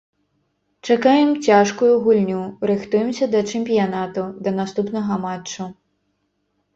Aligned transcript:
Чакаем 0.87 1.29
цяжкую 1.47 1.89
гульню, 2.07 2.39
рыхтуемся 2.71 3.25
да 3.33 3.39
чэмпіянату, 3.51 4.23
да 4.47 4.55
наступнага 4.57 5.13
матчу. 5.27 5.69